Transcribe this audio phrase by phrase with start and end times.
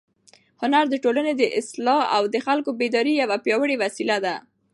[0.61, 4.35] هنر د ټولنې د اصلاح او د خلکو د بیدارۍ یوه پیاوړې وسیله ده.